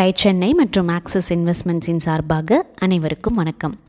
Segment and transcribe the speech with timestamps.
[0.00, 3.80] Tie Chennai மற்றும் axis இன்வெஸ்ட்மெண்ட்ஸின் சார்பாக அனைவருக்கும் வணக்கம்.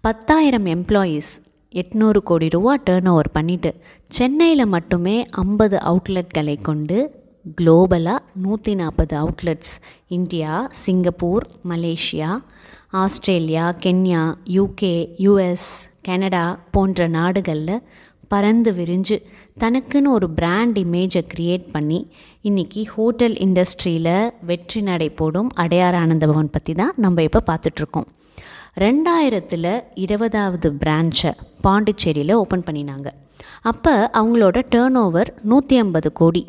[0.00, 1.40] பத்தாயிரம் எம்ப்ளாயீஸ்
[1.72, 3.74] எட்நூறு கோடி ரூபா டேர்ன் ஓவர் பண்ணிவிட்டு
[4.08, 7.14] சென்னையில் மட்டுமே ஐம்பது அவுட்லெட்களை கொண்டு
[7.60, 12.40] குளோபலாக நூற்றி நாற்பது outlets India Singapore Malaysia
[12.90, 15.70] Australia Kenya UK US
[16.02, 17.82] Canada போன்ற நாடுகளில்
[18.28, 19.16] பறந்து விரிஞ்சு
[19.62, 22.00] தனக்குன்னு ஒரு பிராண்ட் இமேஜை க்ரியேட் பண்ணி
[22.48, 28.08] இன்றைக்கி ஹோட்டல் இண்டஸ்ட்ரியில் வெற்றி நடை போடும் அடையார் ஆனந்த பவன் பற்றி தான் நம்ம இப்போ பார்த்துட்ருக்கோம்.
[28.84, 31.32] ரெண்டாயிரத்தில் இருபதாவது பிரான்ச்சை
[31.66, 33.08] பாண்டிச்சேரியில் ஓப்பன் பண்ணினாங்க.
[33.70, 36.42] அப்போ அவங்களோட டேர்ன் ஓவர் நூற்றி ஐம்பது கோடி.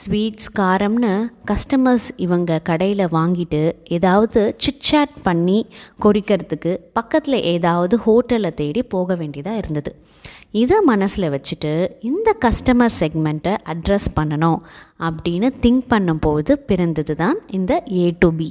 [0.00, 1.10] ஸ்வீட்ஸ் காரம்னு
[1.50, 3.60] கஸ்டமர்ஸ் இவங்க கடையில் வாங்கிட்டு
[3.96, 5.56] ஏதாவது சிட்சாட் பண்ணி
[6.04, 9.90] கொறிக்கிறதுக்கு பக்கத்தில் ஏதாவது ஹோட்டலை தேடி போக வேண்டியதாக இருந்தது.
[10.52, 11.72] இதை மனசில் வச்சுட்டு
[12.10, 14.58] இந்த கஸ்டமர் செக்மெண்ட்டை அட்ரஸ் பண்ணணும்
[15.08, 18.48] அப்படின்னு திங்க் பண்ணும்போது பிறந்தது தான் இந்த ஏ டு பி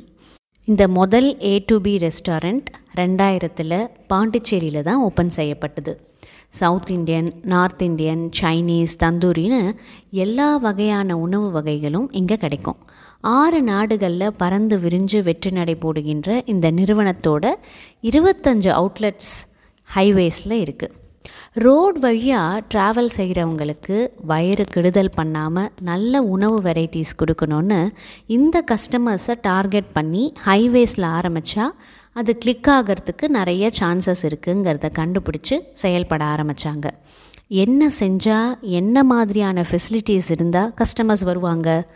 [0.68, 2.70] இந்த முதல் ஏ டு பி ரெஸ்டாரண்ட்
[3.02, 3.78] ரெண்டாயிரத்தில்
[4.14, 5.94] பாண்டிச்சேரியில் தான் ஓப்பன் செய்யப்பட்டது.
[6.54, 9.74] South Indian north Indian Chinese தந்தூரின்னு
[10.12, 12.80] எல்லா வகையான உணவு வகைகளும் இங்கே கிடைக்கும்.
[13.22, 17.46] ஆறு நாடுகளில் பறந்து விரிஞ்சு வெற்றி நடை போடுகின்ற இந்த நிறுவனத்தோட
[18.02, 19.34] இருபத்தஞ்சு அவுட்லெட்ஸ்
[19.96, 21.00] ஹைவேஸில் இருக்குது
[21.54, 27.90] ரோட் வழியாக ட்ராவல் செய்கிறவங்களுக்கு வயிறு கெடுதல் பண்ணாமல் நல்ல உணவு வெரைட்டிஸ் கொடுக்கணுன்னு
[28.28, 31.68] இந்த கஸ்டமர்ஸை டார்கெட் பண்ணி ஹைவேஸில் ஆரம்பித்தா
[32.14, 36.88] அது கிளிக் ஆகிறதுக்கு நிறைய சான்சஸ் இருக்குங்கிறத கண்டுபிடிச்சி செயல்பட ஆரம்பித்தாங்க
[37.48, 41.88] என்ன செஞ்சால் என்ன மாதிரியான ஃபெசிலிட்டிஸ் இருந்தால் கஸ்டமர்ஸ் வருவாங்க?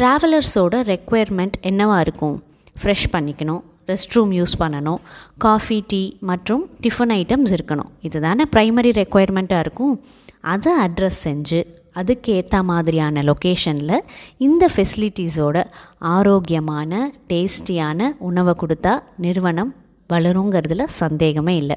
[0.00, 2.36] ட்ராவலர்ஸோட ரெக்குயர்மெண்ட் என்னவாக இருக்கும்?
[2.82, 3.62] ஃப்ரெஷ் பண்ணிக்கணும்.
[3.86, 5.00] ரெஸ்ட் ரூம் யூஸ் பண்ணணும்.
[5.38, 7.90] காஃபி டீ மற்றும் டிஃபன் ஐட்டம்ஸ் இருக்கணும்.
[8.00, 10.04] இதுதானே ப்ரைமரி ரெக்குயர்மெண்ட்டாக இருக்கும்.
[10.40, 11.60] அதை அட்ரஸ் செஞ்சு
[12.00, 14.00] அதுக்கேற்ற மாதிரியான லொக்கேஷனில்
[14.46, 15.64] இந்த ஃபெசிலிட்டிஸோட
[15.98, 19.74] ஆரோக்கியமான டேஸ்டியான உணவை கொடுத்தா நிறுவனம்
[20.12, 21.76] வளருங்கிறதுல சந்தேகமே இல்லை.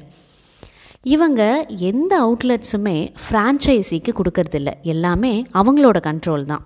[1.02, 4.72] இவங்க எந்த அவுட்லெட்ஸுமே ஃப்ரான்ச்சைஸிக்கு கொடுக்கறதில்ல.
[4.82, 6.64] எல்லாமே அவங்களோட கண்ட்ரோல் தான்.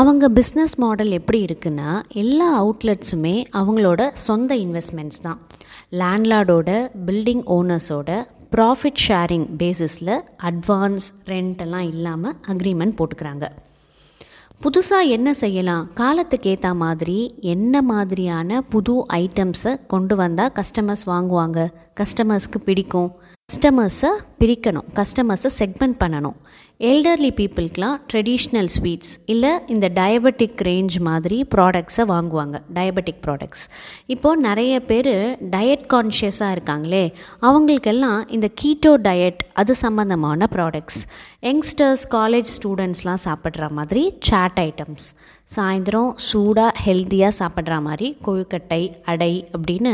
[0.00, 5.38] அவங்க பிஸ்னஸ் மாடல் எப்படி இருக்குன்னா எல்லா அவுட்லெட்ஸுமே அவங்களோட சொந்த இன்வெஸ்ட்மெண்ட்ஸ் தான்.
[5.90, 6.70] லேண்ட்லார்டோட
[7.06, 8.10] பில்டிங் ஓனர்ஸோட
[8.56, 10.14] ப்ராஃபிட் ஷேரிங் பேசிஸில்
[10.50, 13.48] அட்வான்ஸ் ரெண்டெல்லாம் இல்லாமல் அக்ரிமெண்ட் போட்டுக்கிறாங்க.
[14.62, 15.92] புதுசாக என்ன செய்யலாம்?
[15.94, 21.68] காலத்துக்கு ஏற்ற மாதிரி என்ன மாதிரியான புது ஐட்டம்ஸை கொண்டு வந்தால் கஸ்டமர்ஸ் வாங்குவாங்க?
[22.00, 23.12] கஸ்டமர்ஸ்க்கு பிடிக்கும்.
[23.52, 24.86] கஸ்டமர்ஸை பிரிக்கணும்.
[24.94, 26.38] கஸ்டமர்ஸை செக்மெண்ட் பண்ணணும்.
[26.80, 33.62] எல்டர்லி பீப்புளுக்கெலாம் ட்ரெடிஷ்னல் ஸ்வீட்ஸ் இல்லை இந்த டயபெட்டிக் ரேஞ்ச் மாதிரி ப்ராடக்ட்ஸை வாங்குவாங்க டயபெட்டிக் ப்ராடக்ட்ஸ்
[34.06, 35.12] இப்போது நிறைய பேர்
[35.50, 37.04] டயட் கான்ஷியஸாக இருக்காங்களே
[37.40, 41.00] அவங்களுக்கெல்லாம் இந்த கீட்டோ டயட் அது சம்மந்தமான ப்ராடக்ட்ஸ்
[41.42, 45.08] யங்ஸ்டர்ஸ் காலேஜ் ஸ்டூடெண்ட்ஸ்லாம் சாப்பிட்ற மாதிரி சாட் ஐட்டம்ஸ்
[45.48, 49.92] சாயந்தரம் சூடாக ஹெல்த்தியாக சாப்பிட்ற மாதிரி கொழுக்கட்டை அடை அப்படின்னு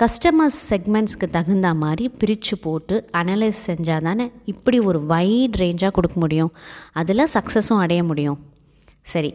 [0.00, 6.52] கஸ்டமர்ஸ் செக்மெண்ட்ஸ்க்கு தகுந்த மாதிரி பிரித்து போட்டு அனலைஸ் செஞ்சால் தானே இப்படி ஒரு வைட் ரேஞ்சாக கொடுக்க முடியும்.
[6.92, 8.38] அதில் சக்ஸஸும் அடைய முடியும்.
[9.02, 9.34] சரி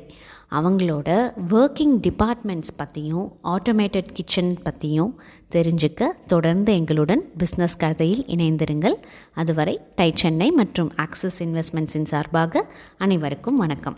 [0.52, 1.10] அவங்களோட
[1.50, 5.22] ஒர்க்கிங் டிபார்ட்மெண்ட்ஸ் பற்றியும் ஆட்டோமேட்டட் கிச்சன் பற்றியும்
[5.56, 8.98] தெரிஞ்சுக்க தொடர்ந்து எங்களுடன் பிஸ்னஸ் கதையில் இணைந்திருங்கள்.
[9.34, 12.66] அதுவரை டை சென்னை மற்றும் ஆக்சிஸ் இன்வெஸ்ட்மெண்ட்ஸின் சார்பாக
[12.98, 13.98] அனைவருக்கும் வணக்கம்.